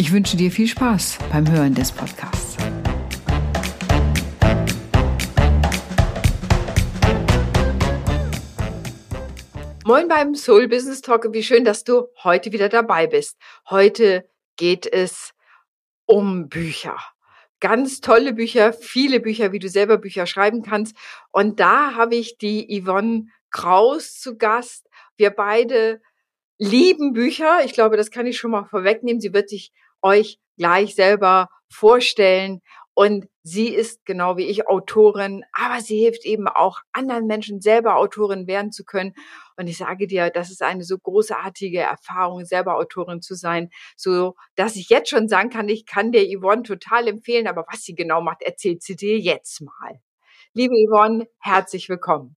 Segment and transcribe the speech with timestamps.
[0.00, 2.56] Ich wünsche dir viel Spaß beim Hören des Podcasts.
[9.84, 13.36] Moin beim Soul Business Talk wie schön, dass du heute wieder dabei bist.
[13.68, 14.26] Heute
[14.56, 15.34] geht es
[16.06, 16.96] um Bücher.
[17.60, 20.96] Ganz tolle Bücher, viele Bücher, wie du selber Bücher schreiben kannst.
[21.30, 24.88] Und da habe ich die Yvonne Kraus zu Gast.
[25.18, 26.00] Wir beide
[26.56, 27.66] lieben Bücher.
[27.66, 29.20] Ich glaube, das kann ich schon mal vorwegnehmen.
[29.20, 32.60] Sie wird sich euch gleich selber vorstellen.
[32.94, 37.96] Und sie ist genau wie ich Autorin, aber sie hilft eben auch anderen Menschen selber
[37.96, 39.14] Autorin werden zu können.
[39.56, 44.34] Und ich sage dir, das ist eine so großartige Erfahrung, selber Autorin zu sein, so
[44.54, 47.94] dass ich jetzt schon sagen kann, ich kann dir Yvonne total empfehlen, aber was sie
[47.94, 50.00] genau macht, erzählt sie dir jetzt mal.
[50.52, 52.36] Liebe Yvonne, herzlich willkommen.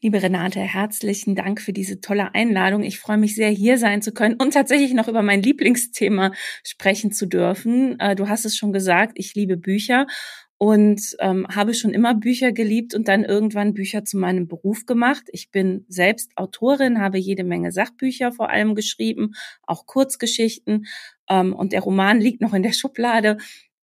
[0.00, 2.84] Liebe Renate, herzlichen Dank für diese tolle Einladung.
[2.84, 6.30] Ich freue mich sehr, hier sein zu können und tatsächlich noch über mein Lieblingsthema
[6.62, 7.98] sprechen zu dürfen.
[7.98, 10.06] Äh, du hast es schon gesagt, ich liebe Bücher
[10.56, 15.24] und ähm, habe schon immer Bücher geliebt und dann irgendwann Bücher zu meinem Beruf gemacht.
[15.32, 19.32] Ich bin selbst Autorin, habe jede Menge Sachbücher vor allem geschrieben,
[19.64, 20.86] auch Kurzgeschichten
[21.28, 23.36] ähm, und der Roman liegt noch in der Schublade.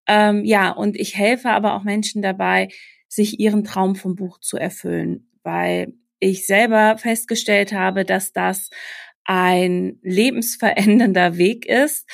[0.08, 2.70] Ähm, ja, und ich helfe aber auch Menschen dabei,
[3.10, 5.94] sich ihren Traum vom Buch zu erfüllen, weil
[6.26, 8.70] ich selber festgestellt habe, dass das
[9.24, 12.10] ein lebensverändernder Weg ist,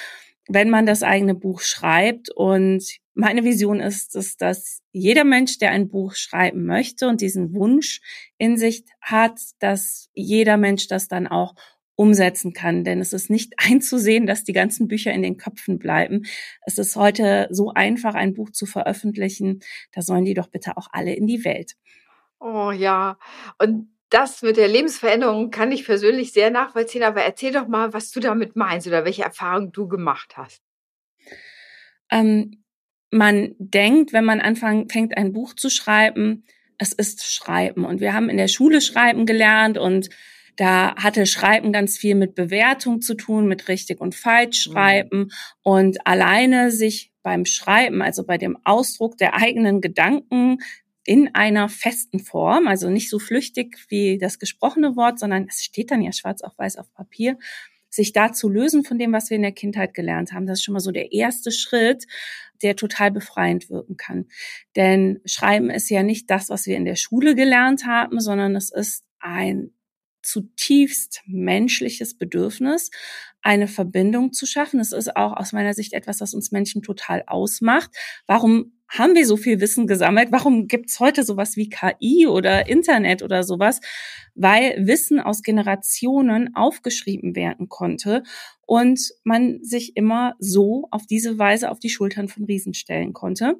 [0.47, 2.29] wenn man das eigene Buch schreibt.
[2.29, 7.53] Und meine Vision ist es, dass jeder Mensch, der ein Buch schreiben möchte und diesen
[7.53, 8.01] Wunsch
[8.37, 11.55] in sich hat, dass jeder Mensch das dann auch
[11.95, 12.83] umsetzen kann.
[12.83, 16.23] Denn es ist nicht einzusehen, dass die ganzen Bücher in den Köpfen bleiben.
[16.65, 19.61] Es ist heute so einfach, ein Buch zu veröffentlichen.
[19.93, 21.75] Da sollen die doch bitte auch alle in die Welt.
[22.41, 23.19] Oh ja,
[23.59, 28.11] und das mit der Lebensveränderung kann ich persönlich sehr nachvollziehen, aber erzähl doch mal, was
[28.11, 30.61] du damit meinst oder welche Erfahrungen du gemacht hast.
[32.11, 32.63] Ähm,
[33.09, 36.45] man denkt, wenn man anfängt, ein Buch zu schreiben,
[36.77, 37.85] es ist Schreiben.
[37.85, 40.09] Und wir haben in der Schule Schreiben gelernt und
[40.57, 44.71] da hatte Schreiben ganz viel mit Bewertung zu tun, mit richtig und falsch mhm.
[44.71, 45.31] schreiben mhm.
[45.63, 50.57] und alleine sich beim Schreiben, also bei dem Ausdruck der eigenen Gedanken
[51.03, 55.91] in einer festen Form, also nicht so flüchtig wie das gesprochene Wort, sondern es steht
[55.91, 57.37] dann ja schwarz auf weiß auf Papier,
[57.89, 60.45] sich da zu lösen von dem, was wir in der Kindheit gelernt haben.
[60.45, 62.05] Das ist schon mal so der erste Schritt,
[62.61, 64.27] der total befreiend wirken kann.
[64.75, 68.71] Denn Schreiben ist ja nicht das, was wir in der Schule gelernt haben, sondern es
[68.71, 69.71] ist ein
[70.21, 72.91] zutiefst menschliches Bedürfnis,
[73.41, 74.79] eine Verbindung zu schaffen.
[74.79, 77.91] Es ist auch aus meiner Sicht etwas, was uns Menschen total ausmacht.
[78.27, 80.29] Warum haben wir so viel Wissen gesammelt?
[80.31, 83.79] Warum gibt's heute sowas wie KI oder Internet oder sowas?
[84.35, 88.23] Weil Wissen aus Generationen aufgeschrieben werden konnte
[88.65, 93.55] und man sich immer so auf diese Weise auf die Schultern von Riesen stellen konnte.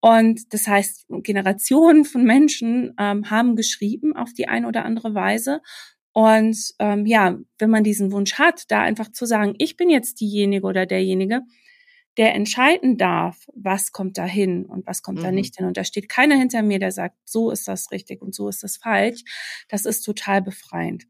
[0.00, 5.60] Und das heißt, Generationen von Menschen ähm, haben geschrieben auf die eine oder andere Weise.
[6.12, 10.20] Und ähm, ja, wenn man diesen Wunsch hat, da einfach zu sagen, ich bin jetzt
[10.20, 11.42] diejenige oder derjenige,
[12.16, 15.22] der entscheiden darf, was kommt da hin und was kommt mhm.
[15.22, 15.66] da nicht hin.
[15.66, 18.62] Und da steht keiner hinter mir, der sagt, so ist das richtig und so ist
[18.62, 19.22] das falsch.
[19.68, 21.04] Das ist total befreiend.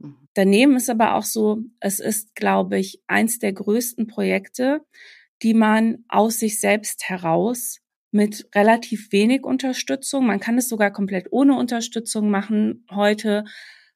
[0.00, 0.28] Mhm.
[0.34, 4.80] Daneben ist aber auch so, es ist, glaube ich, eins der größten Projekte,
[5.42, 7.78] die man aus sich selbst heraus
[8.10, 13.44] mit relativ wenig Unterstützung, man kann es sogar komplett ohne Unterstützung machen heute,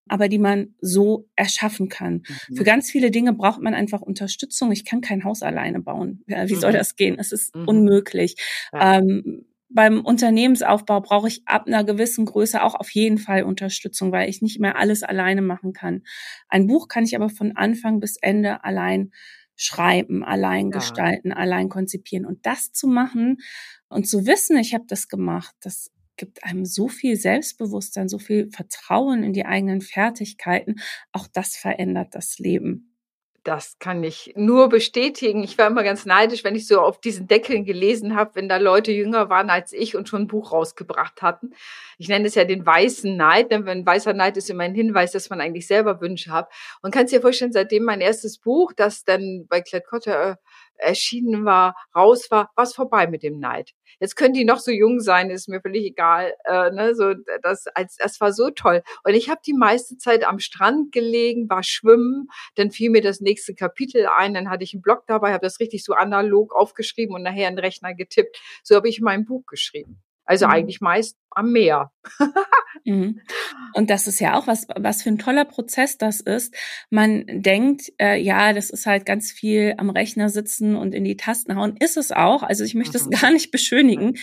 [0.09, 2.23] aber die man so erschaffen kann.
[2.49, 2.57] Mhm.
[2.57, 4.73] Für ganz viele Dinge braucht man einfach Unterstützung.
[4.73, 6.23] Ich kann kein Haus alleine bauen.
[6.27, 6.61] Wie mhm.
[6.61, 7.17] soll das gehen?
[7.19, 7.69] Es ist mhm.
[7.69, 8.37] unmöglich.
[8.73, 8.99] Ja.
[8.99, 14.29] Ähm, beim Unternehmensaufbau brauche ich ab einer gewissen Größe auch auf jeden Fall Unterstützung, weil
[14.29, 16.05] ich nicht mehr alles alleine machen kann.
[16.49, 19.11] Ein Buch kann ich aber von Anfang bis Ende allein
[19.57, 20.79] schreiben, allein ja.
[20.79, 22.25] gestalten, allein konzipieren.
[22.25, 23.39] Und das zu machen
[23.89, 28.51] und zu wissen, ich habe das gemacht, das gibt einem so viel Selbstbewusstsein, so viel
[28.51, 30.77] Vertrauen in die eigenen Fertigkeiten.
[31.13, 32.95] Auch das verändert das Leben.
[33.45, 35.45] Das kann ich nur bestätigen.
[35.45, 38.57] Ich war immer ganz neidisch, wenn ich so auf diesen Deckeln gelesen habe, wenn da
[38.57, 41.51] Leute jünger waren als ich und schon ein Buch rausgebracht hatten.
[41.99, 45.13] Ich nenne es ja den weißen Neid, denn wenn weißer Neid ist immer ein Hinweis,
[45.13, 46.51] dass man eigentlich selber Wünsche hat.
[46.81, 50.39] Und kannst dir vorstellen, seitdem mein erstes Buch, das dann bei Klett Cotter
[50.77, 53.73] erschienen war, raus war, war es vorbei mit dem Neid.
[54.01, 56.35] Jetzt können die noch so jung sein, ist mir völlig egal.
[56.45, 58.83] Äh, ne, so das, als, das war so toll.
[59.05, 63.21] Und ich habe die meiste Zeit am Strand gelegen, war schwimmen, dann fiel mir das
[63.21, 67.15] nächste Kapitel ein, dann hatte ich einen Blog dabei, habe das richtig so analog aufgeschrieben
[67.15, 68.41] und nachher in den Rechner getippt.
[68.63, 70.03] So habe ich mein Buch geschrieben.
[70.25, 70.53] Also mhm.
[70.53, 71.93] eigentlich meist am Meer.
[72.85, 73.21] mhm.
[73.75, 76.55] Und das ist ja auch was, was für ein toller Prozess das ist.
[76.91, 81.17] Man denkt, äh, ja, das ist halt ganz viel am Rechner sitzen und in die
[81.17, 81.77] Tasten hauen.
[81.79, 82.43] Ist es auch.
[82.43, 83.11] Also ich möchte es mhm.
[83.11, 84.17] gar nicht beschönigen.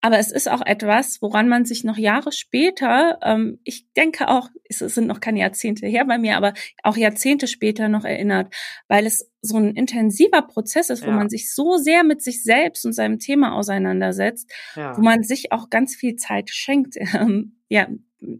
[0.00, 4.48] Aber es ist auch etwas, woran man sich noch Jahre später, ähm, ich denke auch,
[4.68, 6.54] es sind noch keine Jahrzehnte her bei mir, aber
[6.84, 8.54] auch Jahrzehnte später noch erinnert,
[8.86, 11.16] weil es so ein intensiver Prozess ist, wo ja.
[11.16, 14.96] man sich so sehr mit sich selbst und seinem Thema auseinandersetzt, ja.
[14.96, 16.96] wo man sich auch ganz viel Zeit schenkt.
[17.18, 17.88] Ähm, ja,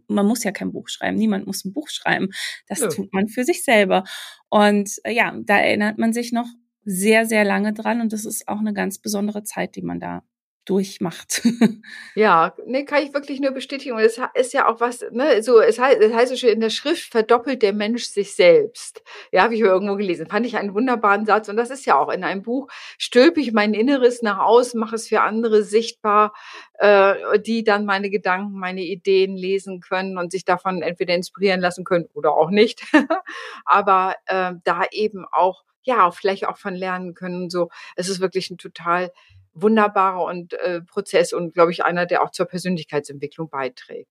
[0.07, 2.29] man muss ja kein Buch schreiben, niemand muss ein Buch schreiben.
[2.67, 2.87] Das ja.
[2.87, 4.03] tut man für sich selber.
[4.49, 6.47] Und äh, ja, da erinnert man sich noch
[6.85, 10.23] sehr, sehr lange dran und das ist auch eine ganz besondere Zeit, die man da
[10.69, 11.41] durchmacht.
[12.15, 13.95] ja, nee, kann ich wirklich nur bestätigen.
[13.95, 16.69] Und es ist ja auch was, ne, so, es heißt, es heißt schon, in der
[16.69, 19.01] Schrift verdoppelt der Mensch sich selbst.
[19.31, 20.27] Ja, habe ich irgendwo gelesen.
[20.27, 21.49] Fand ich einen wunderbaren Satz.
[21.49, 22.67] Und das ist ja auch in einem Buch,
[22.99, 26.33] stülpe ich mein Inneres nach außen, mache es für andere sichtbar,
[26.75, 31.83] äh, die dann meine Gedanken, meine Ideen lesen können und sich davon entweder inspirieren lassen
[31.83, 32.83] können oder auch nicht.
[33.65, 37.49] Aber äh, da eben auch ja, vielleicht auch von lernen können.
[37.49, 39.11] So, es ist wirklich ein total
[39.61, 44.09] wunderbarer und äh, Prozess und glaube ich einer, der auch zur Persönlichkeitsentwicklung beiträgt.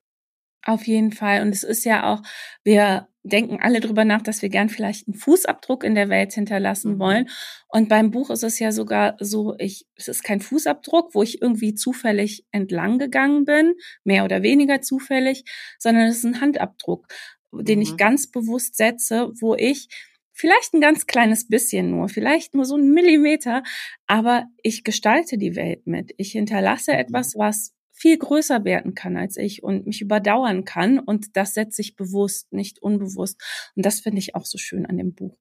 [0.64, 1.42] Auf jeden Fall.
[1.42, 2.20] Und es ist ja auch,
[2.64, 6.94] wir denken alle drüber nach, dass wir gern vielleicht einen Fußabdruck in der Welt hinterlassen
[6.94, 6.98] mhm.
[6.98, 7.28] wollen.
[7.68, 11.40] Und beim Buch ist es ja sogar so, ich, es ist kein Fußabdruck, wo ich
[11.40, 13.74] irgendwie zufällig entlang gegangen bin,
[14.04, 15.44] mehr oder weniger zufällig,
[15.78, 17.06] sondern es ist ein Handabdruck,
[17.52, 17.82] den mhm.
[17.82, 19.88] ich ganz bewusst setze, wo ich
[20.38, 23.64] Vielleicht ein ganz kleines bisschen nur, vielleicht nur so ein Millimeter,
[24.06, 26.14] aber ich gestalte die Welt mit.
[26.16, 26.98] Ich hinterlasse mhm.
[26.98, 31.00] etwas, was viel größer werden kann als ich und mich überdauern kann.
[31.00, 33.42] Und das setze ich bewusst, nicht unbewusst.
[33.74, 35.36] Und das finde ich auch so schön an dem Buch.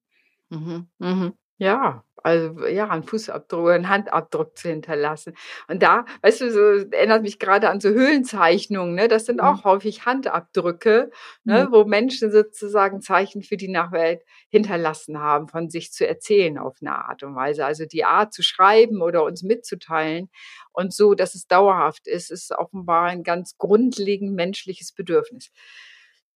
[0.48, 1.32] Mhm, mhm.
[1.58, 5.34] Ja, also ja, einen Fußabdruck, einen Handabdruck zu hinterlassen.
[5.68, 9.08] Und da, weißt du, so erinnert mich gerade an so Höhlenzeichnungen, ne?
[9.08, 9.44] Das sind mhm.
[9.44, 11.10] auch häufig Handabdrücke,
[11.44, 11.66] ne?
[11.66, 11.72] Mhm.
[11.72, 17.04] wo Menschen sozusagen Zeichen für die Nachwelt hinterlassen haben, von sich zu erzählen auf eine
[17.06, 17.64] Art und Weise.
[17.64, 20.28] Also die Art zu schreiben oder uns mitzuteilen
[20.72, 25.50] und so, dass es dauerhaft ist, ist offenbar ein ganz grundlegend menschliches Bedürfnis.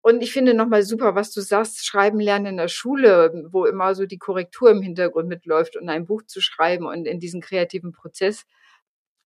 [0.02, 3.94] Und ich finde nochmal super, was du sagst, schreiben lernen in der Schule, wo immer
[3.94, 7.92] so die Korrektur im Hintergrund mitläuft und ein Buch zu schreiben und in diesen kreativen
[7.92, 8.44] Prozess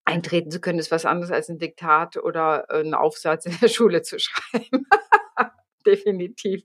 [0.05, 4.03] eintreten zu können, ist was anderes als ein Diktat oder einen Aufsatz in der Schule
[4.03, 4.87] zu schreiben.
[5.87, 6.63] Definitiv.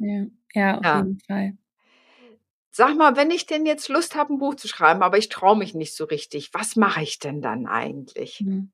[0.00, 0.96] Ja, ja auf ja.
[0.98, 1.52] jeden Fall.
[2.70, 5.56] Sag mal, wenn ich denn jetzt Lust habe, ein Buch zu schreiben, aber ich traue
[5.56, 8.40] mich nicht so richtig, was mache ich denn dann eigentlich?
[8.40, 8.72] Mhm.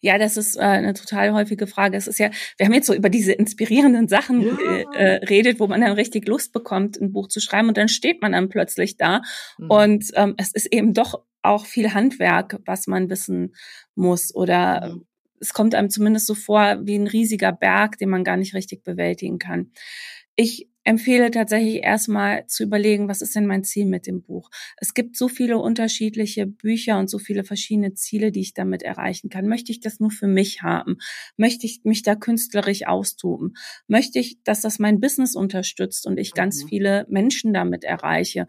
[0.00, 1.96] Ja, das ist äh, eine total häufige Frage.
[1.96, 4.56] Es ist ja, wir haben jetzt so über diese inspirierenden Sachen ja.
[4.58, 7.88] äh, äh redet, wo man dann richtig Lust bekommt, ein Buch zu schreiben und dann
[7.88, 9.22] steht man dann plötzlich da
[9.58, 9.70] mhm.
[9.70, 13.54] und ähm, es ist eben doch auch viel Handwerk, was man wissen
[13.94, 15.06] muss oder mhm.
[15.40, 18.82] es kommt einem zumindest so vor wie ein riesiger Berg, den man gar nicht richtig
[18.82, 19.72] bewältigen kann.
[20.34, 24.50] Ich empfehle tatsächlich erstmal zu überlegen, was ist denn mein Ziel mit dem Buch?
[24.76, 29.28] Es gibt so viele unterschiedliche Bücher und so viele verschiedene Ziele, die ich damit erreichen
[29.28, 29.48] kann.
[29.48, 30.98] Möchte ich das nur für mich haben?
[31.36, 33.54] Möchte ich mich da künstlerisch austoben?
[33.88, 36.68] Möchte ich, dass das mein Business unterstützt und ich ganz mhm.
[36.68, 38.46] viele Menschen damit erreiche?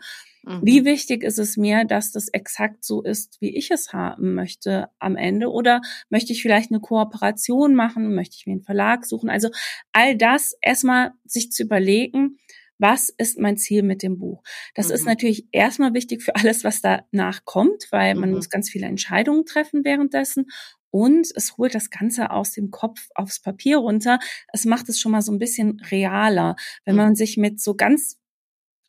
[0.62, 0.86] Wie mhm.
[0.86, 5.16] wichtig ist es mir, dass das exakt so ist, wie ich es haben möchte am
[5.18, 5.52] Ende?
[5.52, 8.16] Oder möchte ich vielleicht eine Kooperation machen?
[8.16, 9.30] Möchte ich mir einen Verlag suchen?
[9.30, 9.50] Also
[9.92, 12.38] all das erstmal sich zu überlegen,
[12.80, 14.44] was ist mein Ziel mit dem Buch?
[14.76, 14.94] Das mhm.
[14.94, 18.36] ist natürlich erstmal wichtig für alles, was danach kommt, weil man mhm.
[18.36, 20.46] muss ganz viele Entscheidungen treffen währenddessen.
[20.90, 24.20] Und es holt das Ganze aus dem Kopf aufs Papier runter.
[24.54, 27.02] Es macht es schon mal so ein bisschen realer, wenn mhm.
[27.02, 28.18] man sich mit so ganz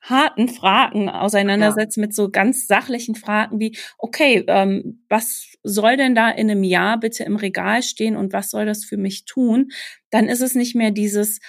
[0.01, 2.03] harten Fragen auseinandersetzt, ja.
[2.03, 6.99] mit so ganz sachlichen Fragen wie, okay, ähm, was soll denn da in einem Jahr
[6.99, 9.71] bitte im Regal stehen und was soll das für mich tun?
[10.11, 11.41] Dann ist es nicht mehr dieses,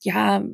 [0.00, 0.44] ja,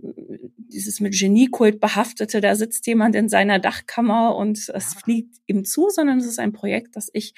[0.56, 5.00] dieses mit Geniekult behaftete, da sitzt jemand in seiner Dachkammer und es ja.
[5.02, 7.34] fliegt ihm zu, sondern es ist ein Projekt, das ich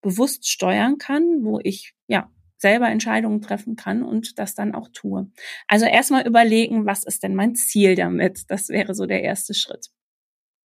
[0.00, 2.30] bewusst steuern kann, wo ich, ja,
[2.62, 5.30] selber Entscheidungen treffen kann und das dann auch tue.
[5.68, 8.50] Also erstmal überlegen, was ist denn mein Ziel damit?
[8.50, 9.90] Das wäre so der erste Schritt.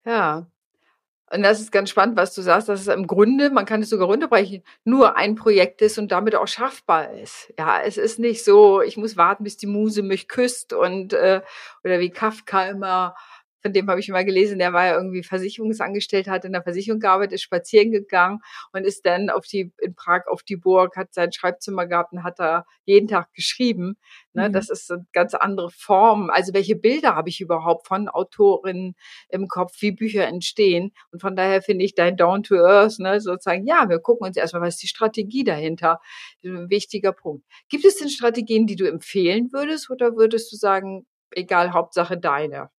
[0.05, 0.47] Ja.
[1.29, 3.89] Und das ist ganz spannend, was du sagst, dass es im Grunde, man kann es
[3.89, 7.53] sogar runterbrechen, nur ein Projekt ist und damit auch schaffbar ist.
[7.59, 11.41] Ja, es ist nicht so, ich muss warten, bis die Muse mich küsst und äh,
[11.83, 13.15] oder wie Kafka immer
[13.61, 16.99] von dem habe ich mal gelesen, der war ja irgendwie Versicherungsangestellter, hat in der Versicherung
[16.99, 18.39] gearbeitet, ist spazieren gegangen
[18.71, 22.23] und ist dann auf die, in Prag auf die Burg, hat sein Schreibzimmer gehabt und
[22.23, 23.97] hat da jeden Tag geschrieben.
[24.33, 24.53] Ne, mhm.
[24.53, 26.29] Das ist eine ganz andere Form.
[26.29, 28.95] Also welche Bilder habe ich überhaupt von Autorinnen
[29.29, 30.93] im Kopf, wie Bücher entstehen?
[31.11, 34.37] Und von daher finde ich dein Down to Earth, ne, sozusagen, ja, wir gucken uns
[34.37, 35.99] erstmal, was ist die Strategie dahinter?
[36.43, 37.45] Ein wichtiger Punkt.
[37.69, 42.69] Gibt es denn Strategien, die du empfehlen würdest oder würdest du sagen, egal, Hauptsache deine?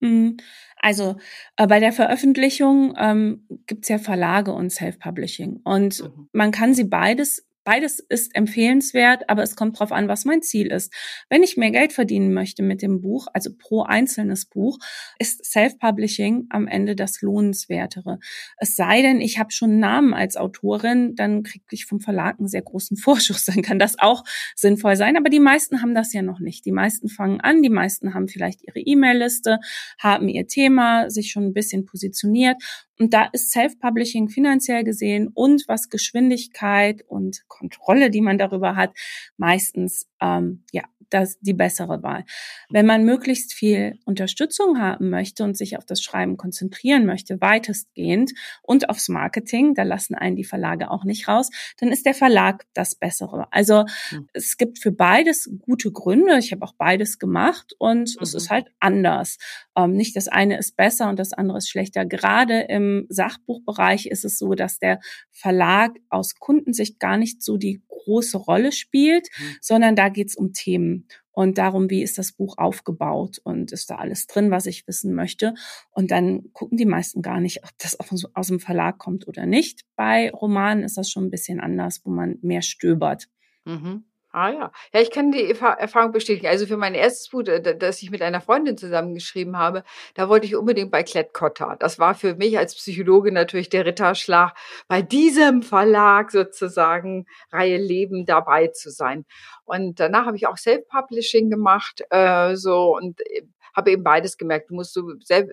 [0.00, 0.36] Mhm.
[0.76, 1.16] Also
[1.56, 5.60] äh, bei der Veröffentlichung ähm, gibt es ja Verlage und Self-Publishing.
[5.64, 6.28] Und mhm.
[6.32, 10.68] man kann sie beides Beides ist empfehlenswert, aber es kommt darauf an, was mein Ziel
[10.68, 10.94] ist.
[11.28, 14.78] Wenn ich mehr Geld verdienen möchte mit dem Buch, also pro einzelnes Buch,
[15.18, 18.20] ist Self-Publishing am Ende das Lohnenswertere.
[18.58, 22.38] Es sei denn, ich habe schon einen Namen als Autorin, dann kriege ich vom Verlag
[22.38, 23.46] einen sehr großen Vorschuss.
[23.46, 24.22] Dann kann das auch
[24.54, 25.16] sinnvoll sein.
[25.16, 26.66] Aber die meisten haben das ja noch nicht.
[26.66, 29.58] Die meisten fangen an, die meisten haben vielleicht ihre E-Mail-Liste,
[29.98, 32.62] haben ihr Thema sich schon ein bisschen positioniert
[32.98, 38.96] und da ist Self-Publishing finanziell gesehen und was Geschwindigkeit und Kontrolle, die man darüber hat,
[39.36, 42.24] meistens ähm, ja das die bessere Wahl.
[42.68, 48.32] Wenn man möglichst viel Unterstützung haben möchte und sich auf das Schreiben konzentrieren möchte, weitestgehend
[48.62, 52.64] und aufs Marketing, da lassen einen die Verlage auch nicht raus, dann ist der Verlag
[52.74, 53.46] das Bessere.
[53.50, 54.28] Also mhm.
[54.32, 56.38] es gibt für beides gute Gründe.
[56.38, 58.22] Ich habe auch beides gemacht und mhm.
[58.22, 59.38] es ist halt anders.
[59.76, 62.04] Ähm, nicht das eine ist besser und das andere ist schlechter.
[62.04, 65.00] Gerade im Sachbuchbereich ist es so, dass der
[65.30, 69.56] Verlag aus Kundensicht gar nicht so die große Rolle spielt, mhm.
[69.60, 73.90] sondern da geht es um Themen und darum, wie ist das Buch aufgebaut und ist
[73.90, 75.52] da alles drin, was ich wissen möchte.
[75.90, 79.82] Und dann gucken die meisten gar nicht, ob das aus dem Verlag kommt oder nicht.
[79.96, 83.28] Bei Romanen ist das schon ein bisschen anders, wo man mehr stöbert.
[83.66, 84.04] Mhm.
[84.38, 84.70] Ah ja.
[84.92, 86.46] Ja, ich kann die Erfahrung bestätigen.
[86.46, 90.54] Also für mein erstes Buch, das ich mit einer Freundin zusammengeschrieben habe, da wollte ich
[90.54, 91.76] unbedingt bei Klett Cotta.
[91.76, 94.52] Das war für mich als Psychologe natürlich der Ritterschlag,
[94.88, 99.24] bei diesem Verlag sozusagen Reihe Leben dabei zu sein.
[99.64, 103.42] Und danach habe ich auch Self-Publishing gemacht, äh, so und äh,
[103.76, 104.70] habe eben beides gemerkt.
[104.70, 105.12] Du musst so,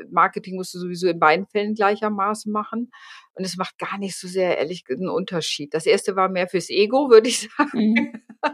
[0.10, 2.92] Marketing musst du sowieso in beiden Fällen gleichermaßen machen.
[3.34, 5.74] Und es macht gar nicht so sehr, ehrlich einen Unterschied.
[5.74, 7.94] Das erste war mehr fürs Ego, würde ich sagen.
[7.94, 8.13] Mhm.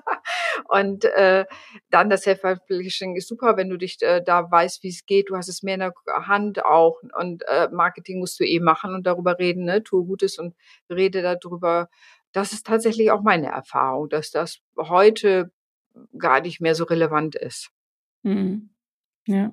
[0.67, 1.45] Und äh,
[1.89, 5.29] dann das Self-Publishing ist super, wenn du dich äh, da weißt, wie es geht.
[5.29, 5.93] Du hast es mehr in der
[6.27, 7.01] Hand auch.
[7.17, 9.65] Und äh, Marketing musst du eh machen und darüber reden.
[9.65, 9.83] Ne?
[9.83, 10.55] Tue Gutes und
[10.89, 11.89] rede darüber.
[12.31, 15.51] Das ist tatsächlich auch meine Erfahrung, dass das heute
[16.17, 17.71] gar nicht mehr so relevant ist.
[18.23, 18.69] Mhm.
[19.29, 19.51] Ja.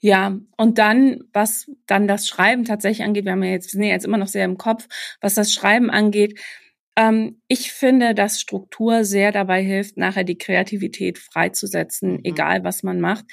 [0.00, 3.82] Ja, und dann, was dann das Schreiben tatsächlich angeht, wir haben ja jetzt, wir sind
[3.82, 4.88] ja jetzt immer noch sehr im Kopf,
[5.20, 6.40] was das Schreiben angeht,
[6.96, 12.20] ähm, ich finde, dass Struktur sehr dabei hilft, nachher die Kreativität freizusetzen, mhm.
[12.22, 13.24] egal was man macht.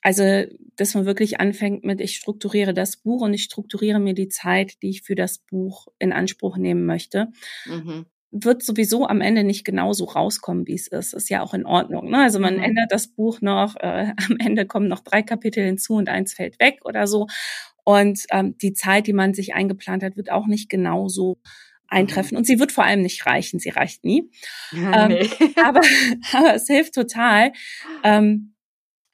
[0.00, 0.46] Also,
[0.76, 4.82] dass man wirklich anfängt mit, ich strukturiere das Buch und ich strukturiere mir die Zeit,
[4.82, 7.28] die ich für das Buch in Anspruch nehmen möchte.
[7.66, 11.14] Mhm wird sowieso am Ende nicht genauso rauskommen, wie es ist.
[11.14, 12.10] Ist ja auch in Ordnung.
[12.10, 12.18] Ne?
[12.18, 12.62] Also man mhm.
[12.62, 16.60] ändert das Buch noch, äh, am Ende kommen noch drei Kapitel hinzu und eins fällt
[16.60, 17.26] weg oder so.
[17.84, 21.38] Und ähm, die Zeit, die man sich eingeplant hat, wird auch nicht genauso
[21.88, 22.34] eintreffen.
[22.34, 22.38] Mhm.
[22.38, 23.58] Und sie wird vor allem nicht reichen.
[23.58, 24.30] Sie reicht nie.
[24.70, 25.28] Ja, ähm, nee.
[25.64, 25.80] aber,
[26.32, 27.52] aber es hilft total.
[28.04, 28.54] Ähm,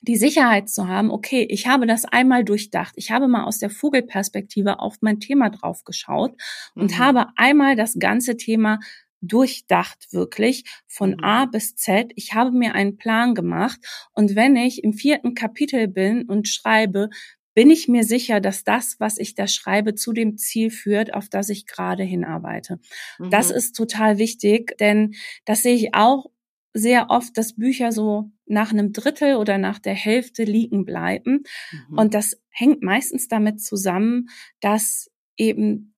[0.03, 2.95] die Sicherheit zu haben, okay, ich habe das einmal durchdacht.
[2.97, 6.33] Ich habe mal aus der Vogelperspektive auf mein Thema drauf geschaut
[6.75, 6.99] und mhm.
[6.99, 8.79] habe einmal das ganze Thema
[9.21, 11.25] durchdacht wirklich von mhm.
[11.25, 12.13] A bis Z.
[12.17, 13.81] Ich habe mir einen Plan gemacht
[14.13, 17.11] und wenn ich im vierten Kapitel bin und schreibe,
[17.55, 21.31] bin ich mir sicher, dass das, was ich da schreibe, zu dem Ziel führt, auf
[21.31, 22.79] das ich gerade hinarbeite.
[23.19, 23.31] Mhm.
[23.31, 25.15] Das ist total wichtig, denn
[25.47, 26.27] das sehe ich auch
[26.75, 31.45] sehr oft, dass Bücher so nach einem Drittel oder nach der Hälfte liegen bleiben.
[31.89, 31.99] Mhm.
[31.99, 34.29] Und das hängt meistens damit zusammen,
[34.61, 35.95] dass eben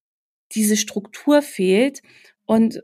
[0.53, 2.01] diese Struktur fehlt
[2.45, 2.81] und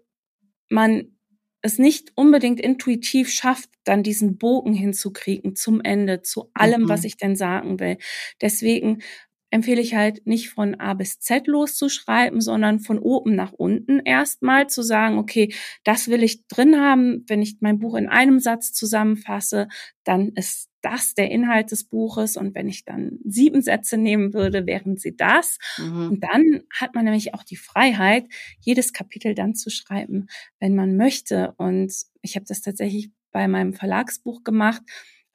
[0.69, 1.15] man
[1.61, 6.89] es nicht unbedingt intuitiv schafft, dann diesen Bogen hinzukriegen zum Ende, zu allem, mhm.
[6.89, 7.97] was ich denn sagen will.
[8.39, 9.01] Deswegen
[9.49, 14.67] empfehle ich halt nicht von A bis Z loszuschreiben, sondern von oben nach unten erstmal
[14.67, 15.53] zu sagen, okay,
[15.83, 17.23] das will ich drin haben.
[17.27, 19.67] Wenn ich mein Buch in einem Satz zusammenfasse,
[20.03, 22.37] dann ist das der Inhalt des Buches.
[22.37, 25.57] Und wenn ich dann sieben Sätze nehmen würde, wären sie das.
[25.77, 26.11] Mhm.
[26.11, 28.25] Und dann hat man nämlich auch die Freiheit,
[28.59, 30.27] jedes Kapitel dann zu schreiben,
[30.59, 31.53] wenn man möchte.
[31.57, 34.83] Und ich habe das tatsächlich bei meinem Verlagsbuch gemacht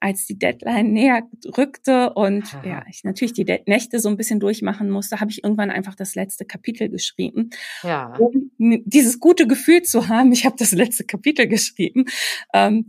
[0.00, 2.66] als die Deadline näher rückte und Aha.
[2.66, 6.14] ja, ich natürlich die Nächte so ein bisschen durchmachen musste, habe ich irgendwann einfach das
[6.14, 7.50] letzte Kapitel geschrieben,
[7.82, 8.16] ja.
[8.16, 10.32] um dieses gute Gefühl zu haben.
[10.32, 12.06] Ich habe das letzte Kapitel geschrieben.
[12.54, 12.86] Ähm,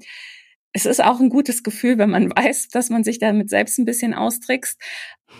[0.73, 3.85] es ist auch ein gutes Gefühl, wenn man weiß, dass man sich damit selbst ein
[3.85, 4.81] bisschen austrickst.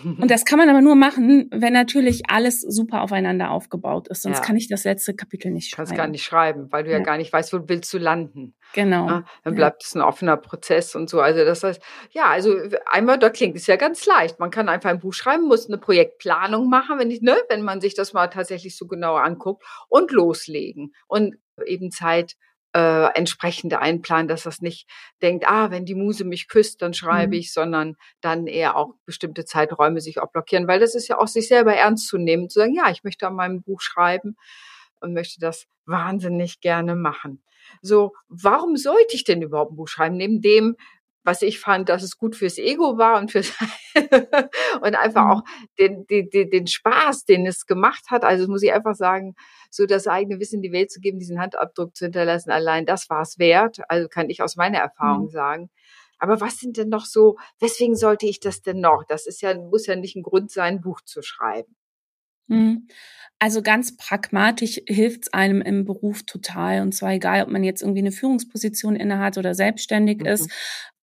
[0.04, 4.22] Und das kann man aber nur machen, wenn natürlich alles super aufeinander aufgebaut ist.
[4.22, 4.44] Sonst ja.
[4.44, 5.88] kann ich das letzte Kapitel nicht schreiben.
[5.88, 8.54] Kannst gar nicht schreiben, weil du ja, ja gar nicht weißt, wo willst du landen.
[8.74, 9.06] Genau.
[9.06, 11.20] Ja, dann bleibt es ein offener Prozess und so.
[11.20, 14.40] Also das heißt, ja, also einmal da klingt es ja ganz leicht.
[14.40, 17.82] Man kann einfach ein Buch schreiben, muss eine Projektplanung machen, wenn ich, ne, wenn man
[17.82, 21.36] sich das mal tatsächlich so genau anguckt und loslegen und
[21.66, 22.36] eben Zeit
[22.74, 24.88] äh, entsprechende einplanen, dass das nicht
[25.20, 27.40] denkt, ah, wenn die Muse mich küsst, dann schreibe mhm.
[27.40, 31.28] ich, sondern dann eher auch bestimmte Zeiträume sich auch blockieren, weil das ist ja auch
[31.28, 34.36] sich selber ernst zu nehmen, zu sagen, ja, ich möchte an meinem Buch schreiben
[35.00, 37.42] und möchte das wahnsinnig gerne machen.
[37.80, 40.16] So, warum sollte ich denn überhaupt ein Buch schreiben?
[40.16, 40.76] Neben dem,
[41.24, 43.52] was ich fand, dass es gut fürs Ego war und fürs
[44.80, 45.30] und einfach mhm.
[45.30, 45.42] auch
[45.78, 48.24] den, den, den Spaß, den es gemacht hat.
[48.24, 49.34] Also muss ich einfach sagen,
[49.70, 53.08] so das eigene Wissen in die Welt zu geben, diesen Handabdruck zu hinterlassen, allein das
[53.08, 53.78] war es wert.
[53.88, 55.30] Also kann ich aus meiner Erfahrung mhm.
[55.30, 55.70] sagen.
[56.18, 59.04] Aber was sind denn noch so, weswegen sollte ich das denn noch?
[59.08, 61.74] Das ist ja, muss ja nicht ein Grund sein, ein Buch zu schreiben.
[62.46, 62.86] Mhm.
[63.38, 66.80] Also ganz pragmatisch hilft es einem im Beruf total.
[66.82, 70.26] Und zwar egal, ob man jetzt irgendwie eine Führungsposition innehat oder selbstständig mhm.
[70.26, 70.52] ist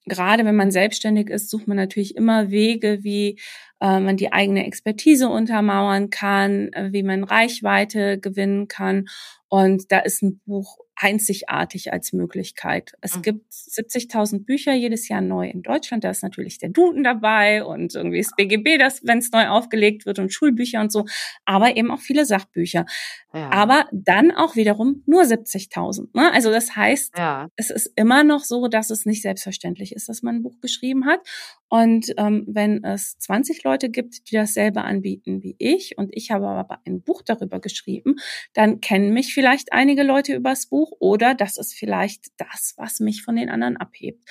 [0.05, 3.39] gerade wenn man selbstständig ist, sucht man natürlich immer Wege, wie
[3.81, 9.05] äh, man die eigene Expertise untermauern kann, äh, wie man Reichweite gewinnen kann.
[9.47, 12.93] Und da ist ein Buch einzigartig als Möglichkeit.
[12.99, 13.21] Es mhm.
[13.21, 16.03] gibt 70.000 Bücher jedes Jahr neu in Deutschland.
[16.03, 20.05] Da ist natürlich der Duden dabei und irgendwie das BGB, das, wenn es neu aufgelegt
[20.05, 21.05] wird und Schulbücher und so,
[21.45, 22.85] aber eben auch viele Sachbücher.
[23.33, 23.49] Ja.
[23.49, 26.09] Aber dann auch wiederum nur 70.000.
[26.13, 26.33] Ne?
[26.33, 27.47] Also das heißt, ja.
[27.55, 31.05] es ist immer noch so, dass es nicht selbstverständlich ist, dass man ein Buch geschrieben
[31.05, 31.21] hat.
[31.69, 36.47] Und ähm, wenn es 20 Leute gibt, die dasselbe anbieten wie ich und ich habe
[36.47, 38.15] aber ein Buch darüber geschrieben,
[38.53, 43.23] dann kennen mich vielleicht einige Leute übers Buch oder das ist vielleicht das, was mich
[43.23, 44.27] von den anderen abhebt.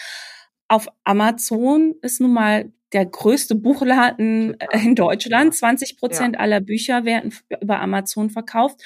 [0.68, 5.54] Auf Amazon ist nun mal der größte Buchladen in Deutschland.
[5.54, 6.40] 20 Prozent ja.
[6.40, 8.82] aller Bücher werden über Amazon verkauft.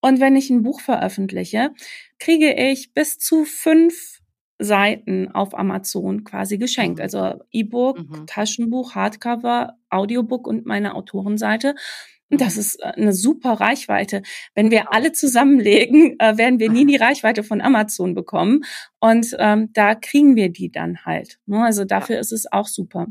[0.00, 1.70] Und wenn ich ein Buch veröffentliche,
[2.18, 4.20] kriege ich bis zu fünf
[4.60, 6.98] Seiten auf Amazon quasi geschenkt.
[6.98, 7.02] Mhm.
[7.02, 8.26] Also E-Book, mhm.
[8.26, 11.74] Taschenbuch, Hardcover, Audiobook und meine Autorenseite.
[12.30, 14.22] Das ist äh, eine super Reichweite.
[14.54, 18.64] Wenn wir alle zusammenlegen, äh, werden wir nie die Reichweite von Amazon bekommen.
[19.00, 21.38] Und ähm, da kriegen wir die dann halt.
[21.46, 21.64] Ne?
[21.64, 23.06] Also dafür ist es auch super.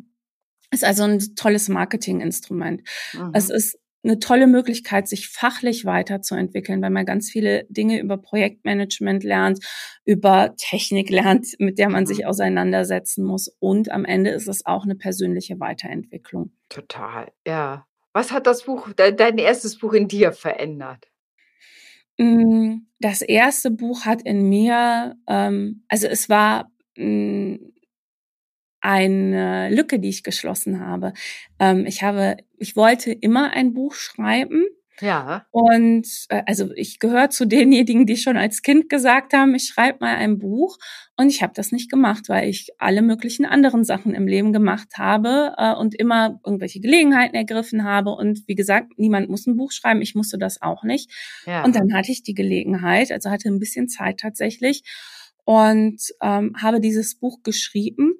[0.71, 2.81] Ist also ein tolles Marketinginstrument.
[3.13, 3.31] Mhm.
[3.33, 9.23] Es ist eine tolle Möglichkeit, sich fachlich weiterzuentwickeln, weil man ganz viele Dinge über Projektmanagement
[9.23, 9.59] lernt,
[10.05, 12.25] über Technik lernt, mit der man sich mhm.
[12.25, 13.49] auseinandersetzen muss.
[13.59, 16.51] Und am Ende ist es auch eine persönliche Weiterentwicklung.
[16.69, 17.85] Total, ja.
[18.13, 21.07] Was hat das Buch, dein erstes Buch in dir verändert?
[22.17, 27.55] Mm, das erste Buch hat in mir, ähm, also es war mm,
[28.81, 31.13] eine Lücke, die ich geschlossen habe.
[31.59, 34.65] Ähm, ich habe, ich wollte immer ein Buch schreiben.
[35.01, 35.45] Ja.
[35.51, 39.99] Und äh, also ich gehöre zu denjenigen, die schon als Kind gesagt haben, ich schreibe
[40.01, 40.77] mal ein Buch.
[41.15, 44.97] Und ich habe das nicht gemacht, weil ich alle möglichen anderen Sachen im Leben gemacht
[44.97, 48.11] habe äh, und immer irgendwelche Gelegenheiten ergriffen habe.
[48.11, 51.11] Und wie gesagt, niemand muss ein Buch schreiben, ich musste das auch nicht.
[51.45, 51.63] Ja.
[51.63, 54.83] Und dann hatte ich die Gelegenheit, also hatte ein bisschen Zeit tatsächlich
[55.43, 58.15] und ähm, habe dieses Buch geschrieben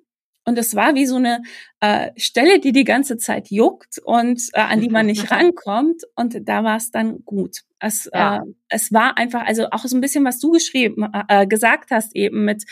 [0.47, 1.41] und es war wie so eine
[1.81, 6.03] äh, Stelle, die die ganze Zeit juckt und äh, an die man nicht rankommt.
[6.15, 7.63] Und da war es dann gut.
[7.79, 8.38] Es, ja.
[8.38, 11.91] äh, es war einfach, also auch so ein bisschen, was du geschrieben, äh, äh, gesagt
[11.91, 12.63] hast eben mit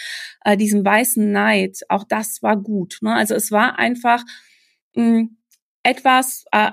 [0.45, 1.81] äh, diesem weißen Neid.
[1.89, 2.99] Auch das war gut.
[3.01, 3.13] Ne?
[3.13, 4.23] Also es war einfach
[4.93, 5.37] mh, hm,
[5.83, 6.71] etwas, äh,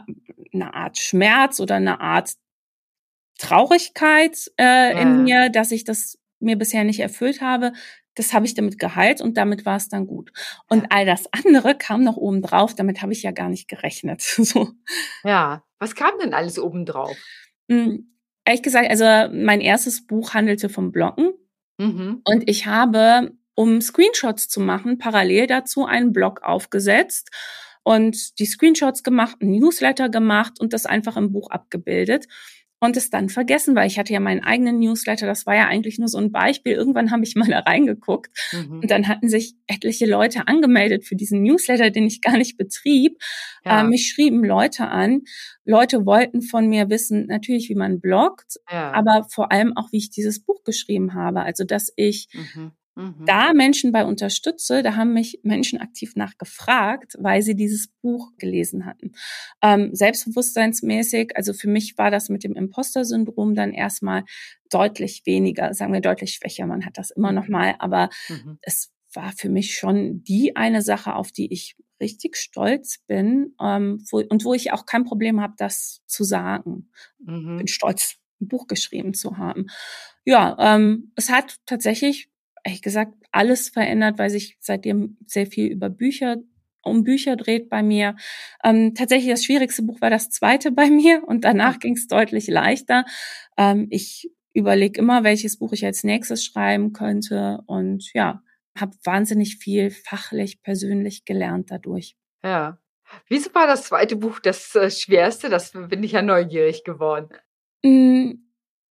[0.54, 2.30] eine Art Schmerz oder eine Art
[3.38, 5.00] Traurigkeit äh, ja.
[5.00, 7.72] in mir, dass ich das mir bisher nicht erfüllt habe,
[8.14, 10.33] das habe ich damit geheilt und damit war es dann gut.
[10.68, 14.20] Und all das andere kam noch oben drauf, damit habe ich ja gar nicht gerechnet.
[14.22, 14.70] so.
[15.25, 17.16] Ja, was kam denn alles oben drauf?
[17.70, 18.12] Hm,
[18.44, 21.33] ehrlich gesagt, also mein erstes Buch handelte vom Bloggen
[21.79, 22.20] mhm.
[22.25, 27.31] und ich habe, um Screenshots zu machen, parallel dazu einen Blog aufgesetzt
[27.83, 32.27] und die Screenshots gemacht, ein Newsletter gemacht und das einfach im Buch abgebildet
[32.82, 36.00] und es dann vergessen, weil ich hatte ja meinen eigenen Newsletter, das war ja eigentlich
[36.00, 36.72] nur so ein Beispiel.
[36.72, 38.80] Irgendwann habe ich mal da reingeguckt mhm.
[38.80, 43.22] und dann hatten sich etliche Leute angemeldet für diesen Newsletter, den ich gar nicht betrieb.
[43.64, 43.82] Ja.
[43.82, 45.22] Äh, mich schrieben Leute an.
[45.64, 48.90] Leute wollten von mir wissen, natürlich, wie man bloggt, ja.
[48.90, 51.42] aber vor allem auch, wie ich dieses Buch geschrieben habe.
[51.42, 53.24] Also, dass ich mhm Mhm.
[53.26, 58.85] Da Menschen bei unterstütze, da haben mich Menschen aktiv nachgefragt, weil sie dieses Buch gelesen
[58.85, 59.12] hatten.
[59.62, 64.24] Ähm, selbstbewusstseinsmäßig, also für mich war das mit dem Imposter-Syndrom dann erstmal
[64.70, 66.66] deutlich weniger, sagen wir deutlich schwächer.
[66.66, 67.52] Man hat das immer noch mhm.
[67.52, 68.59] mal, aber mhm.
[68.62, 74.05] es war für mich schon die eine Sache, auf die ich richtig stolz bin ähm,
[74.11, 76.90] wo, und wo ich auch kein Problem habe, das zu sagen.
[77.20, 77.59] Mhm.
[77.59, 79.66] Bin stolz, ein Buch geschrieben zu haben.
[80.24, 82.31] Ja, ähm, es hat tatsächlich,
[82.64, 86.37] ehrlich gesagt, alles verändert, weil sich seitdem sehr viel über Bücher
[86.85, 88.16] um Bücher dreht bei mir.
[88.64, 92.48] Ähm, tatsächlich das schwierigste Buch war das zweite bei mir und danach ging es deutlich
[92.48, 93.05] leichter.
[93.57, 98.42] Ähm, ich überlege immer, welches Buch ich als nächstes schreiben könnte und ja,
[98.79, 102.16] habe wahnsinnig viel fachlich, persönlich gelernt dadurch.
[102.42, 102.79] Ja.
[103.29, 105.51] Wieso war das zweite Buch das äh, schwerste?
[105.51, 107.29] Das bin ich ja neugierig geworden.
[107.83, 108.33] Mm,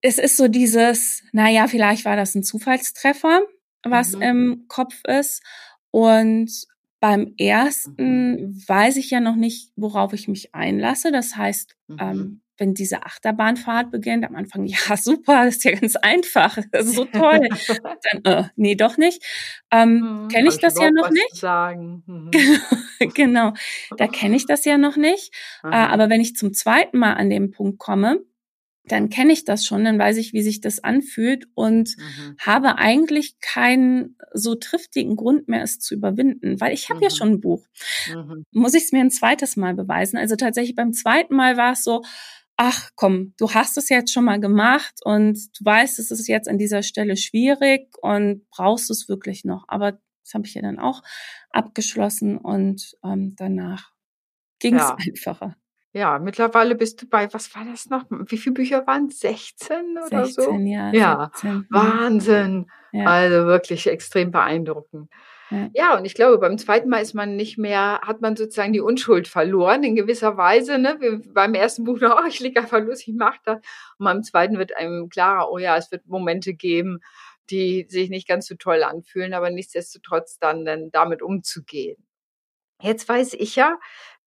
[0.02, 3.42] es ist so dieses, naja, vielleicht war das ein Zufallstreffer,
[3.82, 4.22] was mhm.
[4.22, 5.42] im Kopf ist.
[5.90, 6.50] Und
[7.00, 8.62] beim ersten mhm.
[8.66, 11.10] weiß ich ja noch nicht, worauf ich mich einlasse.
[11.10, 11.96] Das heißt, mhm.
[11.98, 16.86] ähm, wenn diese Achterbahnfahrt beginnt, am Anfang, ja, super, das ist ja ganz einfach, das
[16.86, 17.48] ist so toll.
[18.22, 19.24] Dann, äh, nee, doch nicht.
[19.70, 21.36] Ähm, mhm, kenne ich das ja noch nicht.
[21.36, 22.04] Sagen.
[22.06, 22.30] Mhm.
[23.14, 23.54] genau,
[23.96, 25.34] da kenne ich das ja noch nicht.
[25.64, 28.20] Äh, aber wenn ich zum zweiten Mal an dem Punkt komme,
[28.90, 32.36] dann kenne ich das schon, dann weiß ich, wie sich das anfühlt und mhm.
[32.38, 37.04] habe eigentlich keinen so triftigen Grund mehr, es zu überwinden, weil ich habe mhm.
[37.04, 37.66] ja schon ein Buch.
[38.12, 38.44] Mhm.
[38.52, 40.16] Muss ich es mir ein zweites Mal beweisen?
[40.16, 42.02] Also tatsächlich beim zweiten Mal war es so,
[42.56, 46.48] ach komm, du hast es jetzt schon mal gemacht und du weißt, es ist jetzt
[46.48, 49.64] an dieser Stelle schwierig und brauchst es wirklich noch.
[49.68, 49.92] Aber
[50.24, 51.02] das habe ich ja dann auch
[51.50, 53.92] abgeschlossen und ähm, danach
[54.58, 54.96] ging es ja.
[55.06, 55.56] einfacher.
[55.92, 58.04] Ja, mittlerweile bist du bei, was war das noch?
[58.10, 59.18] Wie viele Bücher waren es?
[59.20, 60.52] 16 oder 16, so?
[60.52, 61.52] Ja, ja 16.
[61.52, 61.66] Mhm.
[61.70, 62.66] Wahnsinn.
[62.92, 63.06] Ja.
[63.06, 65.10] Also wirklich extrem beeindruckend.
[65.50, 65.68] Ja.
[65.74, 68.80] ja, und ich glaube, beim zweiten Mal ist man nicht mehr, hat man sozusagen die
[68.80, 70.78] Unschuld verloren in gewisser Weise.
[70.78, 70.96] Ne?
[71.00, 73.56] Wir, beim ersten Buch noch, oh, ich liege einfach los, ich mache das.
[73.98, 77.00] Und beim zweiten wird einem klarer, oh ja, es wird Momente geben,
[77.50, 82.06] die sich nicht ganz so toll anfühlen, aber nichtsdestotrotz dann, dann damit umzugehen.
[82.80, 83.78] Jetzt weiß ich ja,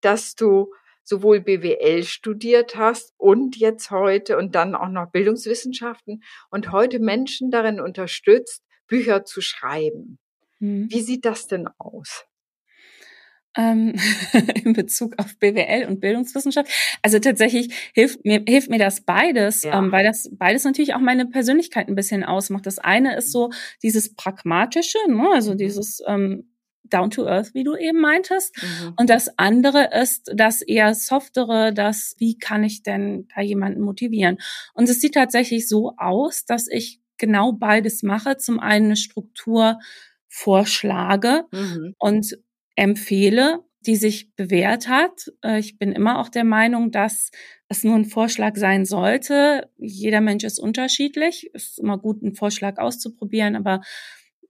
[0.02, 0.74] dass du
[1.04, 7.52] sowohl BWL studiert hast und jetzt heute und dann auch noch Bildungswissenschaften und heute Menschen
[7.52, 10.20] darin unterstützt, Bücher zu schreiben.
[10.60, 10.88] Mhm.
[10.90, 12.26] Wie sieht das denn aus?
[13.56, 13.94] Ähm,
[14.64, 16.72] in Bezug auf BWL und Bildungswissenschaft.
[17.04, 19.78] Also tatsächlich hilft mir, hilft mir das beides, ja.
[19.78, 22.66] ähm, weil das beides natürlich auch meine Persönlichkeit ein bisschen ausmacht.
[22.66, 23.52] Das eine ist so
[23.84, 25.30] dieses Pragmatische, ne?
[25.34, 25.58] also mhm.
[25.58, 26.53] dieses ähm,
[26.94, 28.56] down to earth, wie du eben meintest.
[28.62, 28.94] Mhm.
[28.98, 34.38] Und das andere ist das eher softere, das, wie kann ich denn da jemanden motivieren?
[34.74, 38.38] Und es sieht tatsächlich so aus, dass ich genau beides mache.
[38.38, 39.80] Zum einen eine Struktur
[40.28, 41.96] vorschlage mhm.
[41.98, 42.38] und
[42.76, 45.32] empfehle, die sich bewährt hat.
[45.44, 47.32] Äh, ich bin immer auch der Meinung, dass
[47.68, 49.70] es nur ein Vorschlag sein sollte.
[49.78, 51.50] Jeder Mensch ist unterschiedlich.
[51.54, 53.82] Es ist immer gut, einen Vorschlag auszuprobieren, aber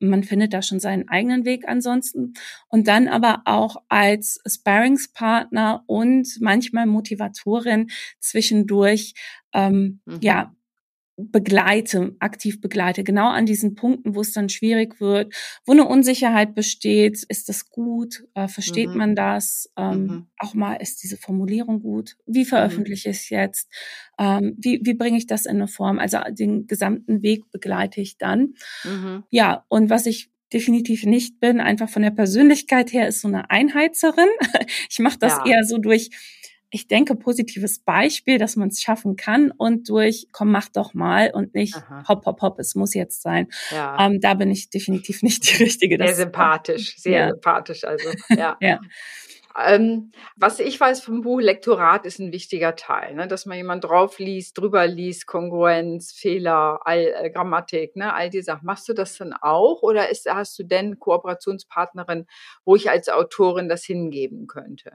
[0.09, 2.33] man findet da schon seinen eigenen Weg ansonsten.
[2.67, 7.89] Und dann aber auch als Sparringspartner und manchmal Motivatorin
[8.19, 9.13] zwischendurch,
[9.53, 10.19] ähm, mhm.
[10.21, 10.53] ja,
[11.31, 15.33] begleite, aktiv begleite, genau an diesen Punkten, wo es dann schwierig wird,
[15.65, 18.97] wo eine Unsicherheit besteht, ist das gut, äh, versteht mhm.
[18.97, 20.27] man das, ähm, mhm.
[20.37, 22.47] auch mal ist diese Formulierung gut, wie mhm.
[22.47, 23.69] veröffentliche ich es jetzt,
[24.19, 28.17] ähm, wie, wie bringe ich das in eine Form, also den gesamten Weg begleite ich
[28.17, 28.53] dann.
[28.83, 29.23] Mhm.
[29.29, 33.49] Ja, und was ich definitiv nicht bin, einfach von der Persönlichkeit her, ist so eine
[33.49, 34.29] Einheizerin.
[34.89, 35.45] Ich mache das ja.
[35.45, 36.09] eher so durch
[36.73, 41.29] ich denke, positives Beispiel, dass man es schaffen kann und durch, komm, mach doch mal
[41.31, 42.03] und nicht Aha.
[42.07, 43.47] hopp, hopp, hopp, es muss jetzt sein.
[43.69, 43.95] Ja.
[43.99, 45.97] Ähm, da bin ich definitiv nicht die Richtige.
[45.97, 47.29] Sehr sympathisch, sehr ja.
[47.29, 48.57] sympathisch, also, ja.
[48.59, 48.79] ja.
[49.55, 53.27] Ähm, was ich weiß vom Buch, Lektorat ist ein wichtiger Teil, ne?
[53.27, 58.15] dass man jemand drauf liest, drüber liest, Kongruenz, Fehler, all, äh, Grammatik, ne?
[58.15, 58.65] all die Sachen.
[58.65, 62.25] Machst du das dann auch oder ist, hast du denn Kooperationspartnerin,
[62.65, 64.93] wo ich als Autorin das hingeben könnte?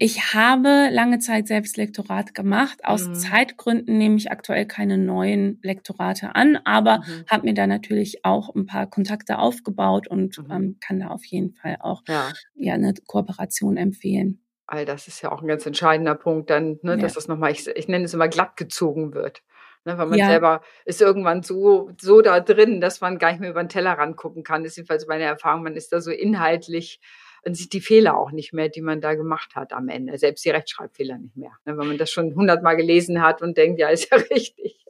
[0.00, 2.84] Ich habe lange Zeit selbst Lektorat gemacht.
[2.84, 3.14] Aus mhm.
[3.16, 7.24] Zeitgründen nehme ich aktuell keine neuen Lektorate an, aber mhm.
[7.28, 10.50] habe mir da natürlich auch ein paar Kontakte aufgebaut und mhm.
[10.52, 12.30] ähm, kann da auf jeden Fall auch ja.
[12.54, 14.40] ja eine Kooperation empfehlen.
[14.68, 16.96] All das ist ja auch ein ganz entscheidender Punkt, dann, ne, ja.
[16.98, 19.42] dass das nochmal, ich, ich nenne es immer glatt gezogen wird.
[19.84, 20.28] Ne, weil man ja.
[20.28, 23.92] selber ist irgendwann so, so da drin, dass man gar nicht mehr über den Teller
[23.92, 24.62] rangucken kann.
[24.62, 25.64] Das ist jedenfalls meine Erfahrung.
[25.64, 27.00] Man ist da so inhaltlich
[27.44, 30.44] man sieht die Fehler auch nicht mehr, die man da gemacht hat am Ende, selbst
[30.44, 33.88] die Rechtschreibfehler nicht mehr, ne, wenn man das schon hundertmal gelesen hat und denkt, ja,
[33.88, 34.84] ist ja richtig.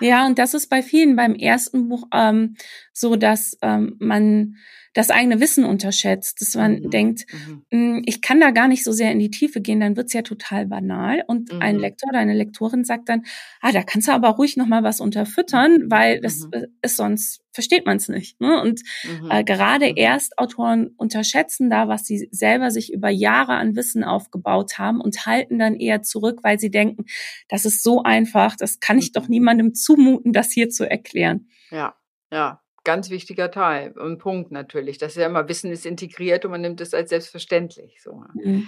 [0.00, 2.56] Ja, und das ist bei vielen beim ersten Buch ähm,
[2.92, 4.56] so, dass ähm, man
[4.98, 6.90] das eigene Wissen unterschätzt, dass man mhm.
[6.90, 7.62] denkt, mhm.
[7.70, 10.22] Hm, ich kann da gar nicht so sehr in die Tiefe gehen, dann wird's ja
[10.22, 11.22] total banal.
[11.28, 11.62] Und mhm.
[11.62, 13.22] ein Lektor oder eine Lektorin sagt dann,
[13.60, 15.90] ah, da kannst du aber ruhig noch mal was unterfüttern, mhm.
[15.92, 16.66] weil das mhm.
[16.82, 18.40] ist sonst versteht man es nicht.
[18.40, 18.60] Ne?
[18.60, 19.30] Und mhm.
[19.30, 25.00] äh, gerade Erstautoren unterschätzen da, was sie selber sich über Jahre an Wissen aufgebaut haben
[25.00, 27.04] und halten dann eher zurück, weil sie denken,
[27.48, 31.46] das ist so einfach, das kann ich doch niemandem zumuten, das hier zu erklären.
[31.70, 31.94] Ja,
[32.32, 34.96] ja, ganz wichtiger Teil und Punkt natürlich.
[34.96, 38.02] Das ist ja immer Wissen ist integriert und man nimmt es als selbstverständlich.
[38.02, 38.24] So.
[38.32, 38.66] Mhm.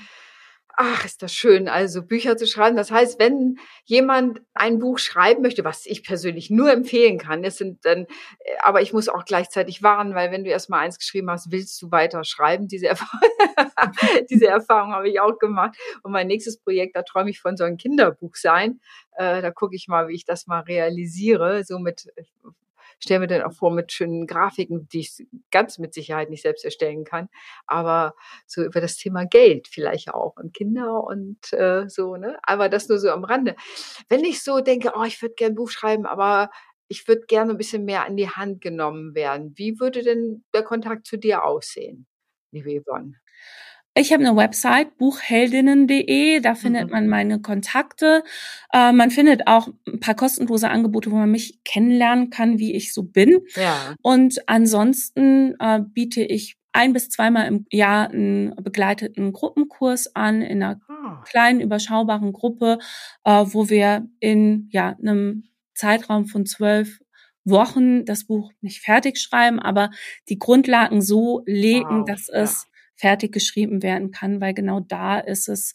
[0.76, 2.76] Ach, ist das schön, also Bücher zu schreiben.
[2.76, 3.56] Das heißt, wenn
[3.86, 8.56] jemand ein Buch schreiben möchte, was ich persönlich nur empfehlen kann, das sind dann, äh,
[8.62, 11.80] aber ich muss auch gleichzeitig warnen, weil wenn du erst mal eins geschrieben hast, willst
[11.80, 12.68] du weiter schreiben.
[12.68, 13.30] Diese Erfahrung,
[14.30, 15.78] diese Erfahrung habe ich auch gemacht.
[16.02, 18.80] Und mein nächstes Projekt, da träume ich von so einem Kinderbuch sein.
[19.16, 22.06] Äh, da gucke ich mal, wie ich das mal realisiere, so mit
[23.00, 26.64] stelle mir dann auch vor mit schönen Grafiken, die ich ganz mit Sicherheit nicht selbst
[26.64, 27.28] erstellen kann,
[27.66, 28.14] aber
[28.46, 32.38] so über das Thema Geld vielleicht auch und Kinder und äh, so, ne?
[32.42, 33.56] Aber das nur so am Rande.
[34.08, 36.50] Wenn ich so denke, oh, ich würde gerne ein Buch schreiben, aber
[36.88, 39.52] ich würde gerne ein bisschen mehr an die Hand genommen werden.
[39.56, 42.06] Wie würde denn der Kontakt zu dir aussehen,
[42.52, 43.14] liebe Yvonne?
[44.00, 46.90] Ich habe eine Website, buchheldinnen.de, da findet mhm.
[46.90, 48.24] man meine Kontakte.
[48.72, 52.94] Äh, man findet auch ein paar kostenlose Angebote, wo man mich kennenlernen kann, wie ich
[52.94, 53.40] so bin.
[53.56, 53.94] Ja.
[54.00, 60.62] Und ansonsten äh, biete ich ein bis zweimal im Jahr einen begleiteten Gruppenkurs an in
[60.62, 61.22] einer oh.
[61.28, 62.78] kleinen, überschaubaren Gruppe,
[63.24, 67.00] äh, wo wir in ja, einem Zeitraum von zwölf
[67.44, 69.90] Wochen das Buch nicht fertig schreiben, aber
[70.30, 72.40] die Grundlagen so legen, wow, dass ja.
[72.40, 72.66] es
[73.00, 75.72] fertig geschrieben werden kann, weil genau da ist es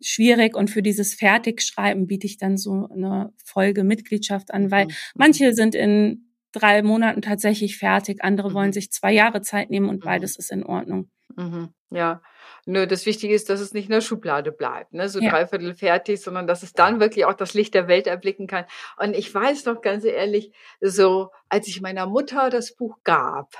[0.00, 4.92] schwierig und für dieses Fertigschreiben biete ich dann so eine Folge-Mitgliedschaft an, weil mhm.
[5.14, 8.54] manche sind in drei Monaten tatsächlich fertig, andere mhm.
[8.54, 10.08] wollen sich zwei Jahre Zeit nehmen und mhm.
[10.08, 11.10] beides ist in Ordnung.
[11.36, 11.72] Mhm.
[11.90, 12.22] Ja,
[12.64, 15.08] nur das Wichtige ist, dass es nicht in der Schublade bleibt, ne?
[15.08, 15.30] so ja.
[15.30, 18.64] dreiviertel fertig, sondern dass es dann wirklich auch das Licht der Welt erblicken kann.
[18.98, 23.52] Und ich weiß noch ganz ehrlich, so als ich meiner Mutter das Buch gab,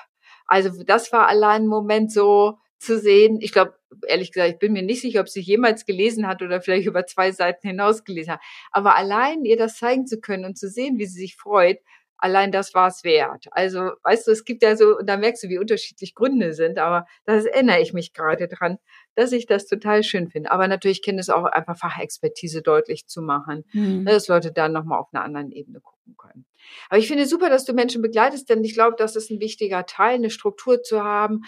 [0.46, 3.38] also das war allein ein Moment so, zu sehen.
[3.40, 3.74] Ich glaube,
[4.06, 7.06] ehrlich gesagt, ich bin mir nicht sicher, ob sie jemals gelesen hat oder vielleicht über
[7.06, 8.40] zwei Seiten hinaus gelesen hat.
[8.70, 11.78] Aber allein ihr das zeigen zu können und zu sehen, wie sie sich freut,
[12.22, 13.46] allein das war es wert.
[13.50, 16.78] Also, weißt du, es gibt ja so, und da merkst du, wie unterschiedlich Gründe sind,
[16.78, 18.78] aber das erinnere ich mich gerade dran,
[19.16, 20.52] dass ich das total schön finde.
[20.52, 24.04] Aber natürlich kenne es auch einfach Fachexpertise deutlich zu machen, mhm.
[24.04, 26.46] dass Leute dann nochmal auf einer anderen Ebene gucken können.
[26.88, 29.84] Aber ich finde super, dass du Menschen begleitest, denn ich glaube, das ist ein wichtiger
[29.84, 31.42] Teil, eine Struktur zu haben,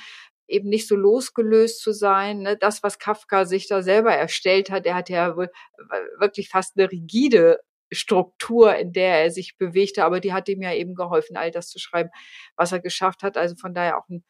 [0.49, 2.41] eben nicht so losgelöst zu sein.
[2.41, 2.57] Ne?
[2.57, 5.51] Das, was Kafka sich da selber erstellt hat, er hat ja wohl
[6.19, 7.61] wirklich fast eine rigide
[7.93, 11.69] Struktur, in der er sich bewegte, aber die hat ihm ja eben geholfen, all das
[11.69, 12.11] zu schreiben,
[12.57, 13.37] was er geschafft hat.
[13.37, 14.25] Also von daher auch ein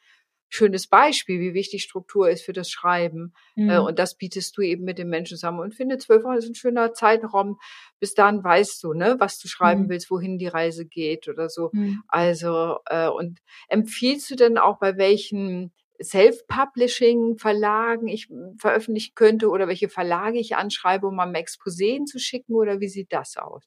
[0.54, 3.34] schönes Beispiel, wie wichtig Struktur ist für das Schreiben.
[3.56, 3.86] Äh, mhm.
[3.86, 5.58] Und das bietest du eben mit den Menschen zusammen.
[5.58, 7.58] Und finde, zwölf Wochen ist ein schöner Zeitraum.
[7.98, 9.88] Bis dann weißt du, ne, was du schreiben mhm.
[9.88, 11.70] willst, wohin die Reise geht oder so.
[11.72, 12.02] Mhm.
[12.06, 19.68] Also, äh, und empfiehlst du denn auch bei welchen Self-Publishing-Verlagen ich hm, veröffentlichen könnte oder
[19.68, 23.64] welche Verlage ich anschreibe, um am Exposé zu schicken oder wie sieht das aus?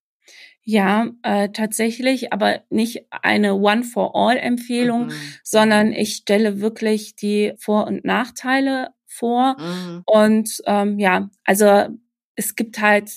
[0.63, 5.11] Ja, äh, tatsächlich, aber nicht eine One-for-All-Empfehlung, mhm.
[5.41, 9.55] sondern ich stelle wirklich die Vor- und Nachteile vor.
[9.57, 10.03] Mhm.
[10.05, 11.87] Und ähm, ja, also
[12.35, 13.09] es gibt halt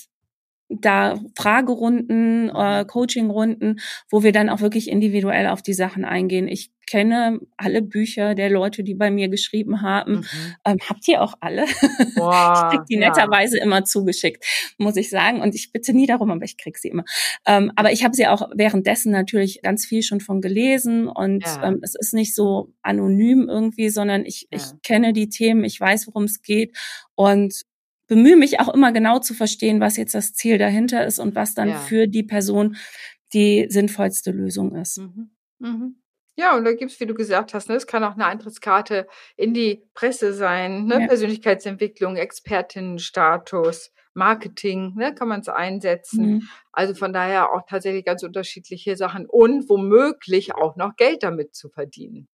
[0.69, 6.47] da Fragerunden, äh, Coachingrunden, wo wir dann auch wirklich individuell auf die Sachen eingehen.
[6.47, 10.15] Ich kenne alle Bücher der Leute, die bei mir geschrieben haben.
[10.15, 10.25] Mhm.
[10.65, 11.65] Ähm, habt ihr auch alle?
[12.15, 13.07] Boah, ich krieg die ja.
[13.07, 14.43] netterweise immer zugeschickt,
[14.77, 15.41] muss ich sagen.
[15.41, 17.05] Und ich bitte nie darum, aber ich krieg sie immer.
[17.45, 21.69] Ähm, aber ich habe sie auch währenddessen natürlich ganz viel schon von gelesen und ja.
[21.69, 24.57] ähm, es ist nicht so anonym irgendwie, sondern ich, ja.
[24.57, 26.75] ich kenne die Themen, ich weiß, worum es geht
[27.15, 27.61] und
[28.07, 31.53] bemühe mich auch immer genau zu verstehen, was jetzt das Ziel dahinter ist und was
[31.53, 31.77] dann ja.
[31.79, 32.75] für die Person
[33.31, 34.97] die sinnvollste Lösung ist.
[34.97, 35.31] Mhm.
[35.59, 36.00] Mhm.
[36.35, 39.53] Ja, und da gibt's, wie du gesagt hast, ne, es kann auch eine Eintrittskarte in
[39.53, 41.07] die Presse sein, ne, ja.
[41.07, 46.25] Persönlichkeitsentwicklung, Expertinnenstatus, Marketing, ne, kann man es einsetzen.
[46.25, 46.49] Mhm.
[46.71, 51.69] Also von daher auch tatsächlich ganz unterschiedliche Sachen und womöglich auch noch Geld damit zu
[51.69, 52.27] verdienen.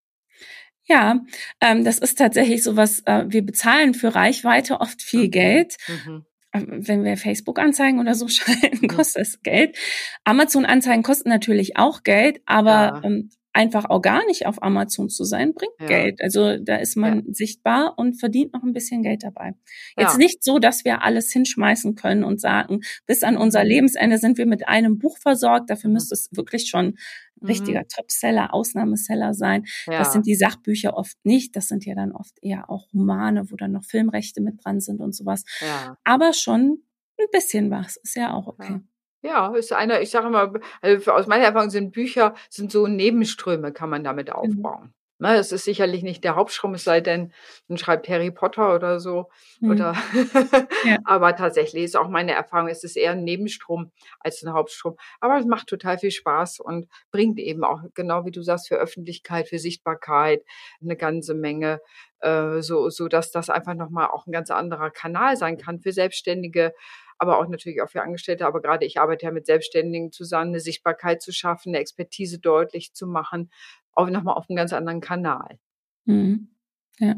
[0.88, 1.20] Ja,
[1.62, 5.32] ähm, das ist tatsächlich so was, äh, wir bezahlen für Reichweite oft viel mhm.
[5.32, 5.78] Geld.
[5.88, 6.26] Mhm.
[6.54, 8.88] Ähm, wenn wir Facebook-Anzeigen oder so schalten, mhm.
[8.88, 9.78] kostet es Geld.
[10.26, 13.02] Amazon-Anzeigen kosten natürlich auch Geld, aber ja.
[13.04, 15.88] ähm, einfach organisch auf Amazon zu sein, bringt ja.
[15.88, 16.22] Geld.
[16.22, 17.34] Also da ist man ja.
[17.34, 19.54] sichtbar und verdient noch ein bisschen Geld dabei.
[19.98, 20.18] Jetzt ja.
[20.18, 23.64] nicht so, dass wir alles hinschmeißen können und sagen, bis an unser.
[23.64, 25.70] Lebensende sind wir mit einem Buch versorgt.
[25.70, 25.94] Dafür mhm.
[25.94, 26.98] müsste es wirklich schon
[27.42, 27.88] ein richtiger mhm.
[27.88, 29.66] Topseller, Ausnahmeseller sein.
[29.86, 31.56] Das sind die Sachbücher oft nicht.
[31.56, 35.00] Das sind ja dann oft eher auch Romane, wo dann noch Filmrechte mit dran sind
[35.00, 35.46] und sowas.
[36.04, 36.84] Aber schon
[37.18, 38.82] ein bisschen was ist ja auch okay.
[39.26, 43.74] Ja, ist einer, ich sage immer, also aus meiner Erfahrung sind Bücher, sind so Nebenströme,
[43.74, 44.34] kann man damit mhm.
[44.34, 44.94] aufbauen.
[45.18, 45.26] Mhm.
[45.26, 47.34] es ist sicherlich nicht der Hauptstrom, es sei denn,
[47.68, 49.30] man schreibt Harry Potter oder so.
[49.62, 49.72] Mhm.
[49.72, 49.96] Oder
[50.84, 51.00] ja.
[51.06, 54.96] aber tatsächlich ist auch meine Erfahrung, es ist eher ein Nebenstrom als ein Hauptstrom.
[55.20, 58.76] Aber es macht total viel Spaß und bringt eben auch, genau wie du sagst, für
[58.76, 60.44] Öffentlichkeit, für Sichtbarkeit
[60.84, 61.82] eine ganze Menge,
[62.20, 65.94] äh, so, so dass das einfach nochmal auch ein ganz anderer Kanal sein kann für
[65.94, 66.74] Selbstständige
[67.18, 68.46] aber auch natürlich auch für Angestellte.
[68.46, 72.94] Aber gerade ich arbeite ja mit Selbstständigen zusammen, eine Sichtbarkeit zu schaffen, eine Expertise deutlich
[72.94, 73.52] zu machen,
[73.94, 75.60] auch nochmal auf einem ganz anderen Kanal.
[76.06, 76.50] Mhm.
[77.00, 77.16] Ja.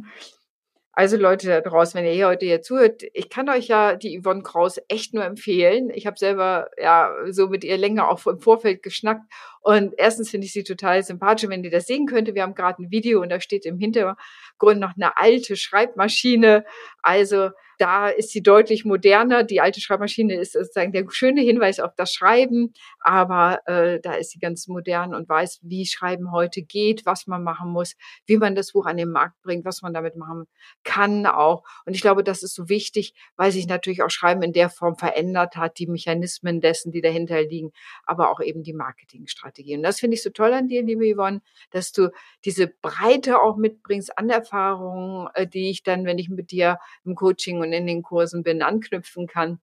[0.97, 4.19] Also Leute da draußen, wenn ihr hier heute hier zuhört, ich kann euch ja die
[4.19, 5.91] Yvonne Kraus echt nur empfehlen.
[5.93, 9.31] Ich habe selber ja so mit ihr länger auch im Vorfeld geschnackt
[9.61, 12.33] und erstens finde ich sie total sympathisch, wenn ihr das sehen könnte.
[12.33, 16.65] Wir haben gerade ein Video und da steht im Hintergrund noch eine alte Schreibmaschine.
[17.03, 19.43] Also da ist sie deutlich moderner.
[19.43, 24.31] Die alte Schreibmaschine ist sozusagen der schöne Hinweis auf das Schreiben, aber äh, da ist
[24.31, 28.55] sie ganz modern und weiß, wie Schreiben heute geht, was man machen muss, wie man
[28.55, 30.45] das Buch an den Markt bringt, was man damit machen
[30.83, 31.63] kann auch.
[31.85, 34.95] Und ich glaube, das ist so wichtig, weil sich natürlich auch Schreiben in der Form
[34.97, 37.71] verändert hat, die Mechanismen dessen, die dahinter liegen,
[38.03, 39.75] aber auch eben die Marketingstrategie.
[39.75, 42.09] Und das finde ich so toll an dir, liebe Yvonne, dass du
[42.43, 47.15] diese Breite auch mitbringst an Erfahrungen, äh, die ich dann, wenn ich mit dir im
[47.15, 49.59] Coaching und in den Kursen bin, anknüpfen kann.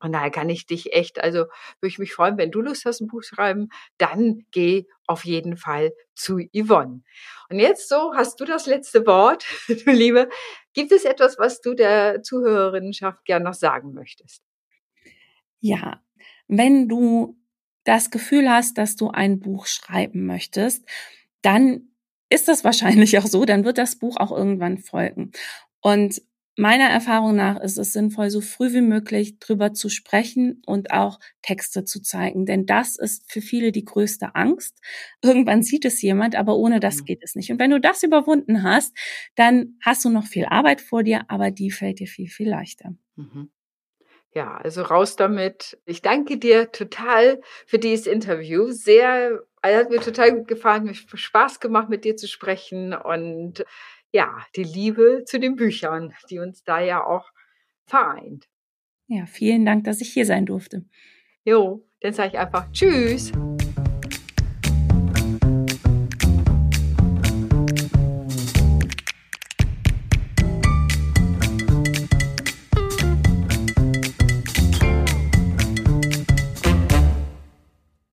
[0.00, 3.00] Und daher kann ich dich echt, also würde ich mich freuen, wenn du Lust hast,
[3.00, 7.02] ein Buch schreiben, dann geh auf jeden Fall zu Yvonne.
[7.48, 10.28] Und jetzt so hast du das letzte Wort, du Liebe.
[10.74, 14.42] Gibt es etwas, was du der Zuhörerinnenschaft gern noch sagen möchtest?
[15.60, 16.02] Ja,
[16.48, 17.38] wenn du
[17.84, 20.86] das Gefühl hast, dass du ein Buch schreiben möchtest,
[21.42, 21.88] dann
[22.28, 25.32] ist das wahrscheinlich auch so, dann wird das Buch auch irgendwann folgen.
[25.80, 26.20] Und
[26.56, 31.18] meiner Erfahrung nach ist es sinnvoll, so früh wie möglich drüber zu sprechen und auch
[31.42, 32.46] Texte zu zeigen.
[32.46, 34.78] Denn das ist für viele die größte Angst.
[35.22, 37.50] Irgendwann sieht es jemand, aber ohne das geht es nicht.
[37.50, 38.96] Und wenn du das überwunden hast,
[39.34, 42.94] dann hast du noch viel Arbeit vor dir, aber die fällt dir viel, viel leichter.
[43.16, 43.50] Mhm.
[44.34, 45.78] Ja, also raus damit.
[45.84, 48.72] Ich danke dir total für dieses Interview.
[48.72, 53.64] Sehr, also hat mir total gut gefallen, mir Spaß gemacht, mit dir zu sprechen und
[54.14, 57.28] ja, die Liebe zu den Büchern, die uns da ja auch
[57.84, 58.46] vereint.
[59.08, 60.84] Ja, vielen Dank, dass ich hier sein durfte.
[61.44, 63.32] Jo, dann sage ich einfach Tschüss.